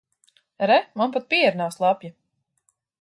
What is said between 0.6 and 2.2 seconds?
Re, man pat piere nav slapja.